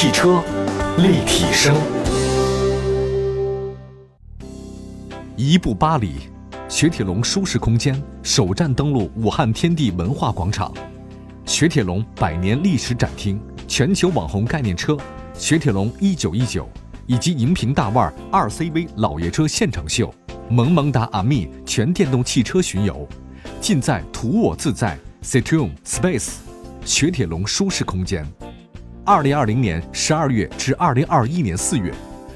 [0.00, 0.40] 汽车
[0.98, 1.74] 立体声，
[5.36, 6.30] 一步八里，
[6.68, 10.72] 雪铁龙舒适空间首站登陆武汉天地文化广场，
[11.46, 14.96] 雪铁龙百年历史展厅、全球网红概念车
[15.34, 16.68] 雪铁龙一九一九，
[17.08, 20.14] 以及银屏大腕二 CV 老爷车现场秀，
[20.48, 23.04] 萌萌哒阿密全电动汽车巡游，
[23.60, 26.34] 尽在图我自在 Citroen Space
[26.84, 28.24] 雪铁龙舒适空间。
[29.08, 31.90] 二零二零年十二月至二零二一年四月，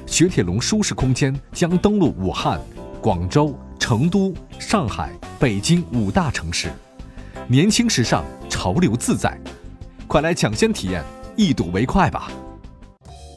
[0.07, 2.59] 雪铁龙舒适空间将登陆武汉、
[2.99, 6.71] 广州、成都、上海、北京五大城市。
[7.47, 9.39] 年轻时尚，潮流自在，
[10.07, 11.03] 快来抢先体验，
[11.35, 12.31] 一睹为快吧！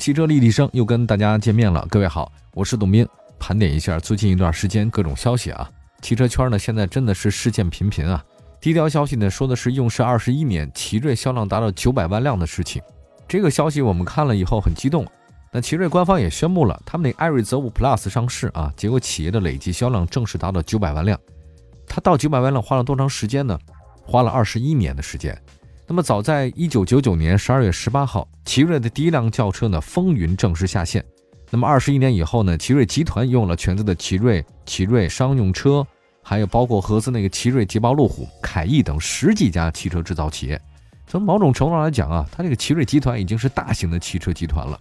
[0.00, 3.06] 汽车立体声又跟大家见面了，各位好，我是董斌，
[3.38, 5.70] 盘点一下最近一段时间各种消息啊。
[6.00, 8.24] 汽车圈呢，现在真的是事件频频啊。
[8.62, 12.80] 第一条消息呢，说的是用时二十一年，奇瑞销量达到九百万辆的事情。
[13.28, 15.06] 这个消息我们看了以后很激动，
[15.52, 21.18] 那奇瑞官方也宣布了，他们那艾瑞泽五 Plus 上市啊，结果企业的累计销量正式达到九百万辆。
[21.88, 23.58] 它到九百万辆花了多长时间呢？
[24.04, 25.36] 花了二十一年的时间。
[25.88, 31.04] 那么早在一九九九年十二月十八号，奇瑞的第一辆轿车呢风云正式下线。
[31.50, 35.86] 那么二十一年以后呢，奇瑞集团用了全资的奇瑞、奇瑞商用车，
[36.22, 40.60] 还有包括合资那个奇瑞捷豹路虎、凯翼等十几家汽车制造企业。
[41.06, 44.78] 从某种程度上来讲啊，它这个奇瑞集团已经是大型的汽车集团了。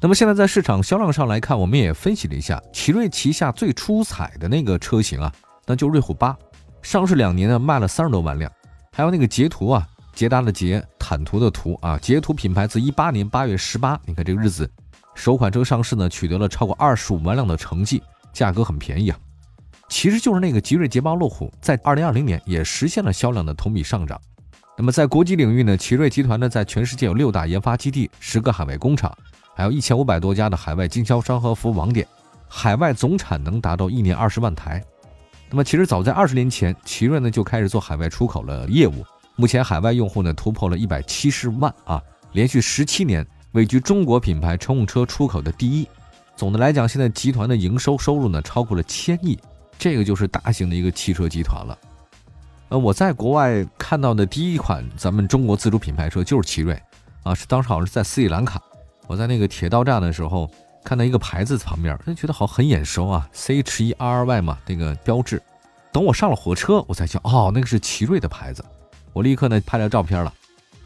[0.00, 5.32] 那么现在在市场销量上来看，我们也分析了一下，奇瑞旗下最出彩的那个车型啊，
[5.64, 6.36] 那就瑞虎八，
[6.82, 8.50] 上市两年呢卖了三十多万辆。
[8.92, 14.68] 还有那个捷途啊，捷达的捷，坦途的途啊，捷途品牌自一八年八月十八，你看这个日子，
[15.14, 19.18] 首款车上市呢，取得了超过二十五万辆的成绩，价格很便宜啊。
[19.88, 24.20] 其实就是那个吉瑞捷豹路虎，在二零二零年也实现了销量的同比上涨。
[24.82, 29.16] 那么在国际领域呢，奇瑞集团呢在全世界有六大研发基地、十个海外工厂，
[29.54, 32.04] 还有一千五百多家的海外经销商和服务网点，
[32.48, 34.82] 海外总产能达到一年二十万台。
[35.48, 39.06] 那么其实早在二十年前，奇瑞呢就开始做海外出口了业务，
[39.36, 45.86] 目前海外用户呢突破了一百七十万啊，连续十七年位居中国品牌乘用车出口的第一。
[46.34, 49.38] 总的来讲，现在集团的营收收入呢超过了千亿，
[49.78, 51.78] 这个就是大型的一个汽车集团了。
[52.72, 56.82] 呃，我在国外看到的第一款咱们中国自主品牌车就是奇瑞，
[57.22, 58.58] 啊，是当时好像是在斯里兰卡，
[59.06, 60.50] 我在那个铁道站的时候
[60.82, 65.42] 看到一个牌子旁边，就觉得好很眼熟啊，C H E R R Y 嘛，那个标志。
[65.92, 68.64] 等我上了火车，我才想，哦，那个是奇瑞的牌子。
[69.12, 70.32] 我立刻呢拍了照片了，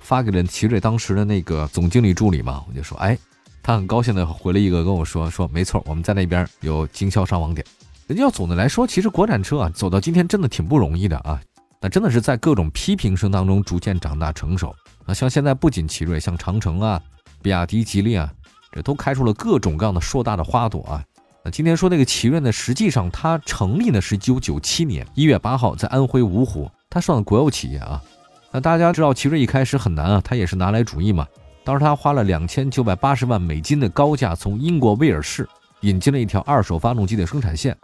[0.01, 3.17] 发给了奇瑞当时的那个总经理助理嘛，我就说，哎，
[3.63, 7.65] 他很高兴的回了一个跟我说，说没错，我们在那边有经销商网点。
[8.09, 11.41] 人家要总的来说，其实国产车啊走到今天真的挺不容易的啊。
[11.81, 15.13] 那真的是在各种批评声当中逐渐长大成熟啊！
[15.13, 17.01] 像现在不仅奇瑞，像长城啊、
[17.43, 18.33] 比亚迪、吉利啊，
[18.73, 21.05] 这都开出了各种各样的硕大的花朵啊！
[21.45, 28.03] 那今天说那个奇瑞呢，实际上它成立呢是一九九七年一月八号在安徽芜湖，它算国有企业啊。
[28.51, 31.27] 那大家知道奇瑞一开始很难啊，它也是拿来主义嘛。
[31.63, 35.49] 当时他花了两千九百八十万美金的高价从英国威尔士
[35.81, 37.77] 引进了一条二手发动机的生产线。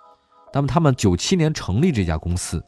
[0.55, 2.63] 那么他们九七年成立这家公司。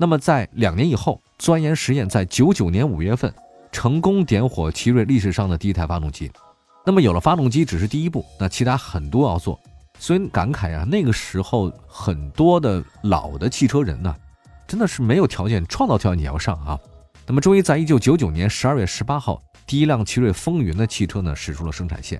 [0.00, 3.30] 那么在两年以后，钻研实验在九九年五月份
[3.70, 6.32] 成功点火奇瑞历史上的第一台发动机。
[6.86, 9.60] 那么有了发动机只是第一步，那其他很多要做。
[9.98, 14.16] 所以感慨啊，那个时候很多的老的汽车人呢，
[14.66, 16.80] 真的是没有条件创造条件也要上啊。
[17.26, 22.18] 那么终于在一九九九年十二月十八号，第一辆奇瑞风云的汽车呢驶出了生产线。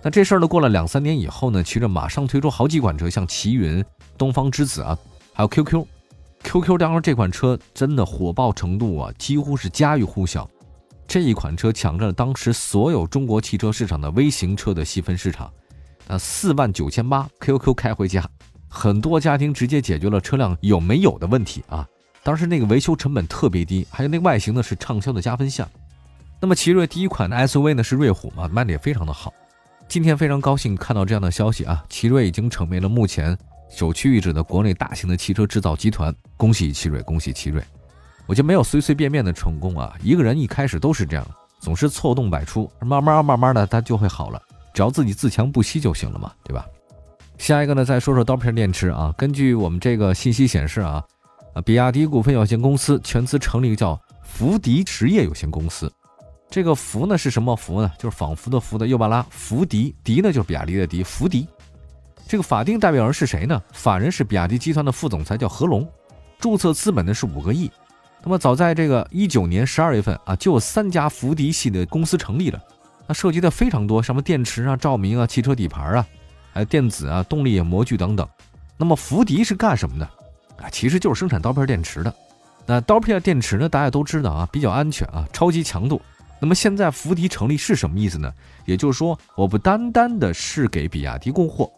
[0.00, 3.84] 那这事儿呢过了两三年以后呢，奇瑞马上推出好几款车，像奇云、
[4.16, 4.96] 东方之子啊，
[5.32, 5.84] 还有 QQ。
[6.42, 10.48] QQ 当中这款车真的火爆程度啊，几乎是家喻户晓。
[11.08, 15.52] 这一款车抢占了当时所有中国汽车市场的微型车的细分市场。
[16.08, 18.24] 那四万九千八，QQ 开回家，
[18.68, 21.86] 很多家庭直接解决了车辆有没有的问题啊。
[22.22, 25.68] 当时那个维修成本特别低，还有那个外形呢是畅销的加分项。
[26.40, 29.32] 那么奇瑞第一款的 SUV 呢是瑞虎嘛，卖的也非常的好。
[29.88, 33.36] 今天非常高兴看到这样的消息啊，奇瑞已经成为了目前。
[33.68, 37.62] 首屈一指的国内大型的汽车制造集团，恭喜奇瑞，恭喜奇瑞！
[38.26, 41.26] 我觉得没有随随便便的成功啊，一个人一开始都是这样，
[41.60, 44.40] 总是错动百出，慢慢慢慢的他就会好了，
[44.72, 46.64] 只要自己自强不息就行了嘛，对吧？
[47.38, 51.04] 下一个呢，再说说刀片电池啊，根据我们这个信息显示啊，
[51.54, 55.92] 啊，比亚迪股份有限公司全资成立一个叫福迪实业有限公司，
[56.48, 57.92] 这个福呢是什么福呢？
[57.98, 61.46] 就是仿佛的福的右巴拉，福迪，迪呢就是比亚迪的迪，福迪。
[62.28, 63.62] 这个法定代表人是谁呢？
[63.72, 65.88] 法人是比亚迪集团的副总裁，叫何龙，
[66.40, 67.70] 注册资本呢是五个亿。
[68.22, 72.60] 那么早在这个一九年十二月份啊，就有三家福迪系的公司成立了。
[73.06, 76.06] 那涉及的非常多，什么电池啊、照明啊、汽车底盘啊，
[76.52, 78.28] 还有电子啊、动力模具等等。
[78.76, 80.04] 那么福迪是干什么的？
[80.60, 82.12] 啊，其实就是生产刀片电池的。
[82.66, 86.02] 那刀片电池呢，大家都知道啊，比较安全啊，超级强度。
[86.40, 88.32] 那么现在福迪成立是什么意思呢？
[88.64, 91.70] 也就是说，我不单单的是给比亚迪供货，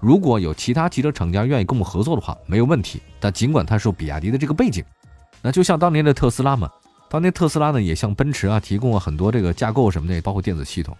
[0.00, 3.00] 如果有其他汽车厂家愿意跟我们合作的话，没有问题。
[3.20, 4.82] 但尽管它是有比亚迪的这个背景，
[5.42, 6.70] 那就像当年的特斯拉嘛。
[7.08, 10.96] 当年特斯拉呢，也向奔驰啊提供了很多这个架构什么的，包括电子系统。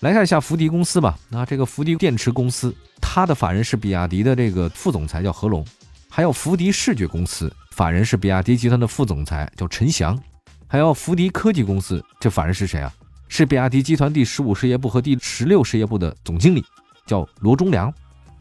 [0.00, 1.18] 来看一下福迪公司吧。
[1.28, 5.64] 那这个福迪电池公司，它的法人是比亚迪的这个副总裁叫何龙，
[6.08, 10.18] 还有福迪视觉公司，法人是比亚迪集团的副总裁叫陈翔，
[10.66, 12.92] 还有福迪科技公司，这法人是谁啊？
[13.28, 16.64] 是比亚迪集团第十五事业部和第十六事业部的总经理，
[17.06, 17.92] 叫罗忠良。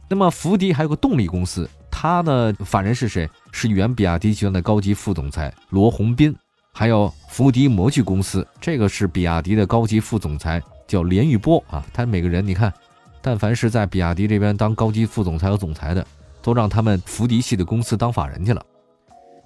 [0.09, 3.29] 那么福迪还有个动力公司，它的法人是谁？
[3.51, 6.35] 是原比亚迪集团的高级副总裁罗洪斌。
[6.75, 11.85] 还有福迪模具公司，这个是比亚迪的高级副总裁，叫连玉波啊。
[11.93, 12.73] 他每个人，你看，
[13.21, 16.03] 但凡是在比亚迪这边当高级副总裁和总裁的，
[16.41, 18.65] 都让他们福迪系的公司当法人去了。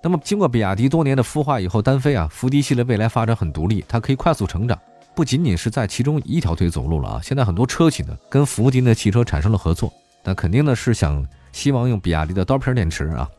[0.01, 4.79] 那么，经过比亚迪多年的孵化以后，单飞啊，福迪系的未来发展很独立，它可以快速成长，
[5.13, 7.19] 不仅仅是在其中一条腿走路了啊。
[7.21, 9.91] 现在很多车企呢，跟福迪的汽车产生了合作，
[10.27, 13.29] 那肯定呢是想希望用比亚迪的刀片电池啊。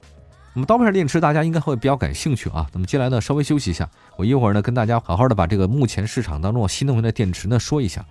[0.54, 2.66] 那么刀片电池大家应该会比较感兴趣啊。
[2.72, 3.86] 那么接下来呢，稍微休息一下，
[4.16, 8.02] 我一会儿呢跟大家好好的把这个目前市场当中新能源的电池呢说一下。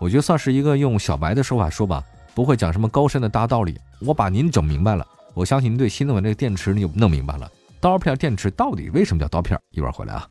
[0.00, 2.02] 我觉得算是一个用小白的说法说吧，
[2.34, 3.78] 不会讲什么高深的大道理。
[4.00, 7.48] 我把您整明白了，我相信您对新能源这个电池你就弄明白了。
[7.80, 9.56] 刀片电池到底为什么叫刀片？
[9.70, 10.26] 一会儿回来啊。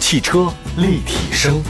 [0.00, 1.62] 汽车立体声。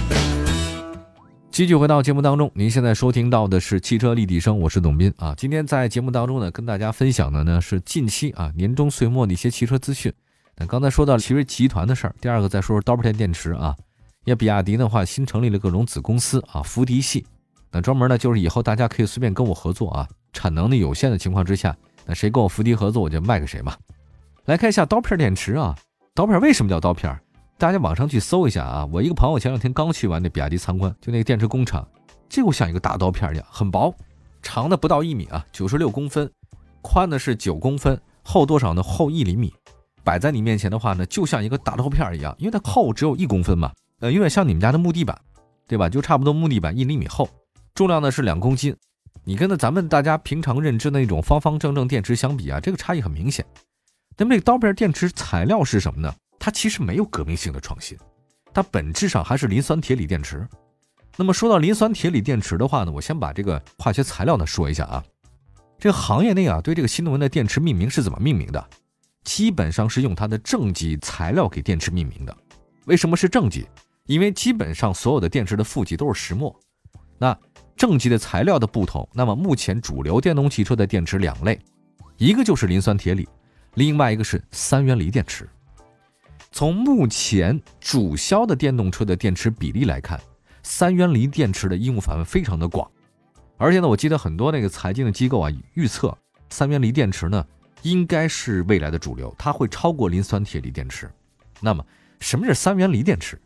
[1.54, 5.32] 继续回到节目当中，您现在收听到的是汽车立体声，我是董斌啊。
[5.36, 10.12] 今天在节目当中呢，跟大家分享的呢是近期啊年终岁末的一些汽车资讯。
[10.56, 13.72] 那刚才说到奇瑞集团的事儿，第二个再说说刀片电池啊。
[14.24, 17.24] 因为比亚迪的话新成立了各种子公司啊，福迪系，
[17.70, 23.76] 那专门呢就是以后大家可以随便跟我合作啊，产能的有限的情况之下，那谁跟我福迪合作，我就卖给谁嘛。
[24.46, 25.78] 来看一下刀片电池啊，
[26.16, 27.16] 刀片为什么叫刀片？
[27.56, 28.88] 大家网上去搜一下啊！
[28.92, 31.86] 我一个朋友前两天刚去完那比亚迪参观，就那个电池工厂，
[32.28, 33.94] 就像一个大刀片一样，很薄，
[34.42, 36.30] 长的不到一米啊，九十六公分，
[36.82, 38.82] 宽的是九公分，厚多少呢？
[38.82, 39.54] 厚一厘米。
[40.02, 45.18] 摆在你面前的话呢，就像一个大刀片一样，因为它厚只有一公分嘛，呃，有点像你们家的木地板，
[45.68, 45.88] 对吧？
[45.88, 47.28] 就差不多木地板一厘米厚，
[47.74, 48.76] 重量呢是两公斤。
[49.22, 53.46] 你跟那咱们大家平常认知的那种方方正正电池相比啊，这个差异很明显。
[54.18, 56.12] 那么这个刀片电池材料是什么呢？
[56.38, 57.96] 它其实没有革命性的创新，
[58.52, 60.46] 它本质上还是磷酸铁锂电池。
[61.16, 65.04] 那么说到磷酸铁锂电池的话呢，我先把这个化学材料呢说一下啊。
[65.78, 68.68] 这行业内啊，对这个新能源的电池命名是怎么命名的？
[69.24, 72.36] 基本上是用它的正极材料给电池命名的。
[72.86, 73.66] 为什么是正极？
[74.06, 76.54] 因为基本上所有的电池的负极都是石墨。
[77.16, 77.36] 那
[77.76, 81.58] 正极的材料的不同，那么目前主流电动汽车的电池两类，
[82.18, 83.26] 一个就是磷酸铁锂，
[83.74, 85.48] 另外一个是三元锂电池。
[86.54, 90.20] 从目前主销的电动车的电池比例来看，
[90.62, 92.88] 三元锂电池的应用范围非常的广，
[93.56, 96.16] 而且呢，我记得很多那个财经的机构啊预测，
[96.50, 97.44] 三元锂电池呢
[97.82, 101.10] 应该是未来的主流，它会超过磷酸铁锂电池。
[101.60, 101.84] 那么，
[102.20, 103.36] 什么是三元锂电池？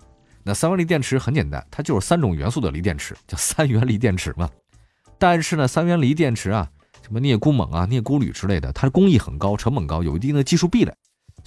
[0.43, 4.51] 那三元锂电池很简单，它就是三种元素的锂电池，叫三元锂电池嘛。
[5.17, 6.71] 但是呢，三元锂电池啊，
[7.03, 10.93] 什么镍钴锰啊、镍钴铝之类的，它的工艺很高，成本高，有一定的技术壁垒。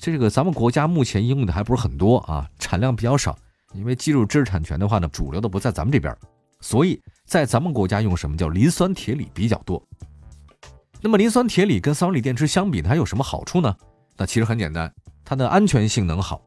[0.02, 3.38] 这个咱们国家目前应用的还不是很多啊，产量比较少，
[3.76, 6.12] 因为技术知识产权的话呢，主流的不在咱们这边，
[6.60, 9.80] 所以在咱们国家用什么叫磷酸铁锂比较多。
[11.02, 13.76] 那么磷酸铁锂跟三元锂电池相比，它有什么好处呢？
[14.18, 14.92] 那其实很简单，
[15.24, 16.42] 它的安全性能好，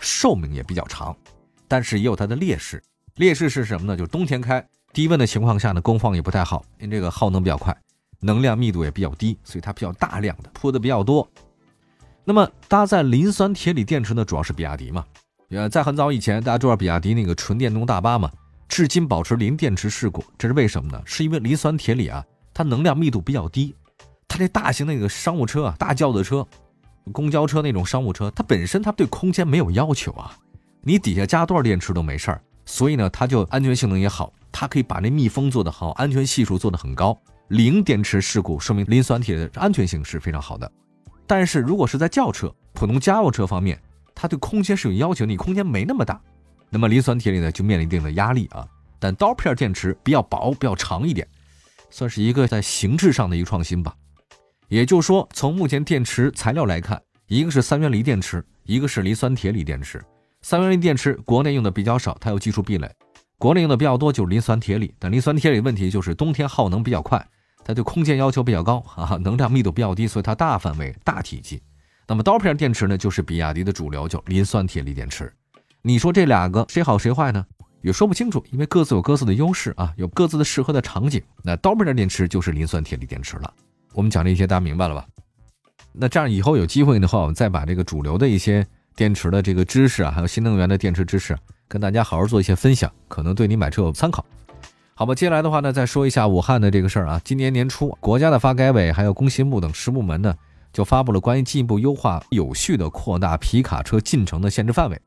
[0.00, 1.16] 寿命也比较长，
[1.68, 2.82] 但是也有它的劣势。
[3.14, 3.96] 劣势是什么呢？
[3.96, 7.76] 就是冬天开低温的情况下呢，工况也不太好，因为这个耗能比较快，
[8.18, 11.28] 能量密度也比较低，所以它比较大量的铺的比较多。
[12.28, 15.04] 那么搭载磷酸铁锂电池呢，主要是比亚迪嘛。
[15.50, 18.28] 呃，在很早以前，大家知道比亚迪那个纯电动大巴嘛，
[18.68, 21.00] 至今保持零电池事故，这是为什么呢？
[21.04, 23.72] 是因为磷酸铁锂啊，它能量密度比较低。
[24.26, 26.44] 它这大型那个商务车啊，大轿子车、
[27.12, 30.36] 公交车那种商务车，它本身它对空间没有要求啊，
[30.82, 32.42] 你底下加多少电池都没事儿。
[32.64, 37.16] 所以呢，它就安全性能也好，它可以把那密封做得好，安全系数做得很高，
[37.50, 40.68] 零电池事故，说明磷酸铁的安全性是非常好的。
[41.26, 43.80] 但是如果是在轿车、普通家用车方面，
[44.14, 46.20] 它对空间是有要求，你空间没那么大，
[46.70, 48.66] 那么磷酸铁锂呢就面临一定的压力啊。
[48.98, 51.26] 但刀片电池比较薄、比较长一点，
[51.90, 53.94] 算是一个在形制上的一个创新吧。
[54.68, 60.02] 也就是说，从目前电池材料来看，一个是三元锂电池，一个是磷酸铁锂电池。
[60.42, 62.90] 三元锂电池国内用的比较少，它有技术壁垒。
[63.38, 67.24] 国内用的比较多就是磷酸铁锂，但磷酸铁锂问题就是冬天耗能比较快，
[67.66, 71.60] 它对空间要求比较高啊，能量密度比较低，所以它大范围、大体积。
[72.06, 75.32] 那么刀片电池呢，就是比亚迪的主流，叫磷酸铁锂电池。
[75.82, 77.44] 你说这两个谁好谁坏呢？
[77.82, 81.20] 也说不清楚，因为各自有各自的优势啊，有各自的适合的场景。
[81.42, 83.52] 那刀片电池就是磷酸铁锂电池了。
[83.94, 85.04] 我们讲这些，大家明白了吧？
[85.92, 94.24] 那这样以后有机会的话，我们再把这个主流的一些电池的这个知识啊，还有新能源的电池知识，跟大家好好做一些分享，可能对你买车有参考。
[94.98, 97.20] 好吧，接下来的话呢，再说一下武汉的这个事儿啊。
[97.22, 100.34] 今年年初，国家的发改委还有工信部等十部门呢，
[100.72, 104.98] 就发布了关于进一步优化、有序的扩大皮卡车进城的限制范围，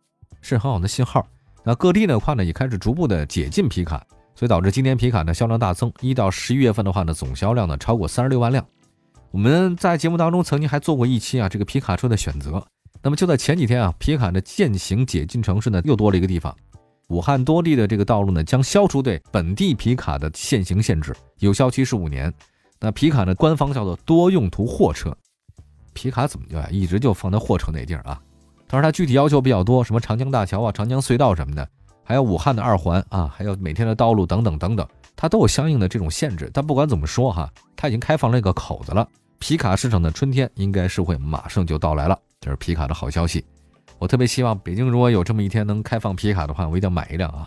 [0.41, 1.25] 是很好的信号。
[1.63, 4.05] 那各地的话呢，也开始逐步的解禁皮卡，
[4.35, 5.91] 所以导致今年皮卡的销量大增。
[6.01, 8.63] 一到十一月份的话呢，总销量呢超过三十六万辆。
[9.31, 12.63] 我们在节目当中曾经还做过一期啊，这个皮卡车的选择。
[13.01, 16.55] 那么就在前几天啊，皮卡的限行解禁城市呢又多了一个地方，
[17.09, 22.33] 武汉多地的这个道路呢将消除对本地皮卡的限行限制，有效期是五年。
[22.79, 25.15] 那皮卡呢，官方叫做多用途货车。
[25.93, 26.67] 皮卡怎么叫呀？
[26.71, 28.21] 一直就放在货车那地儿啊。
[28.67, 31.67] 当然它具体要求比较多，什么长江大桥啊、长江隧道什么的，
[32.03, 36.49] 还有武汉的二环啊，还有每天的道路等等等等，它都有相应的这种限制。
[36.53, 39.05] 但不管怎么说哈，它已经开放了一个口子了。
[39.39, 43.43] 皮卡市场的春天应该是会马上就到来了，这是皮卡的好消息。
[43.99, 47.45] 我特别希望北京如果有这么一天能开放皮卡的话，我一定要买一辆啊。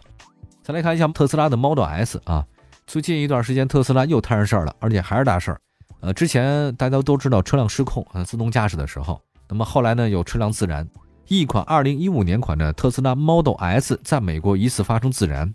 [0.62, 2.46] 再来看一下特斯拉的 Model S 啊，
[2.86, 5.60] 最近一段时间特斯拉又摊上事儿了，而且还是大事儿。
[6.00, 10.86] 呃，之前大家都知道车辆失控啊，自动驾驶的时候，那么后来呢有车辆自燃。
[11.28, 15.54] 一款2015年款的特斯拉 Model S 在美国疑似发生自燃，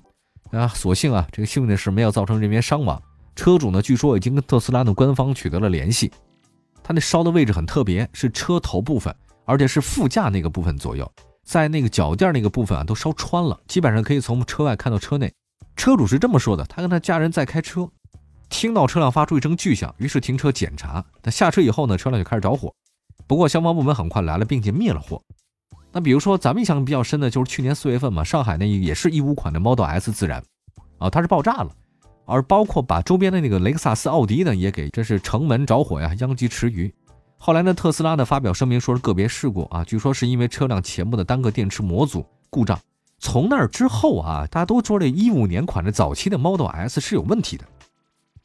[0.51, 2.99] 啊，所幸啊，这个幸运的是没有造成人员伤亡。
[3.35, 6.11] 车主呢，据说已经跟特斯拉的官方取得了联系。
[6.81, 9.13] 它那烧的位置很特别，是车头部分，
[9.47, 11.09] 而且是副驾那个部分左右，
[11.45, 15.33] 在那个脚垫那个部分啊，都烧穿了，基本上可以从车外看到车内。
[15.77, 17.89] 车主是这么说的：他跟他家人在开车，
[18.49, 21.03] 听到车辆发出一声巨响，于是停车检查。
[21.23, 22.73] 他下车以后呢，车辆就开始着火。
[23.25, 25.21] 不过消防部门很快来了，并且灭了火。
[25.93, 30.43] 那比如说，咱们印象比较深的就是去年四月份嘛，上海那也是一五款的 Model S 自燃，
[30.97, 31.71] 啊，它是爆炸了，
[32.25, 36.93] 而包括把周边的那个雷克萨斯、奥迪呢也给，这是城门着火呀，殃及池鱼。
[37.37, 42.77] 后来呢，特斯拉呢发表声明说是个别事故啊，据说是因为车辆前部的单个电池模组故障。
[43.19, 47.65] 从那之后啊，大家都说这一五年款的早期的 Model S 是有问题的，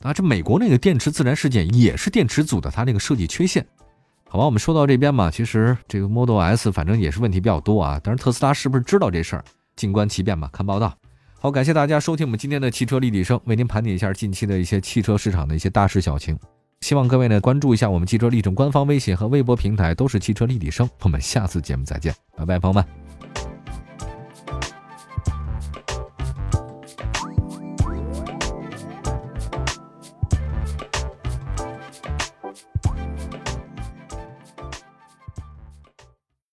[0.03, 3.67] 啊，这美国那个电池自燃事件也是电池组的它那个设计缺陷。
[4.29, 8.01] 好吧，我们说到这边嘛，其实这个 Model S 反正也是问题比较多啊。
[8.03, 9.45] 但是特斯拉是不是知道这事儿？
[9.75, 10.49] 静观其变吧。
[10.53, 10.95] 看报道。
[11.39, 16.39] 好，感谢大家收听我们今天的汽车立体声，为您盘点一下近期的一些汽车市场的一些大事小情。
[16.83, 20.91] 希望各位呢关注一下我们汽车立正官方微信和微博平台，都是汽车立体声。
[21.03, 22.85] 我们下次节目再见，拜拜，朋友们。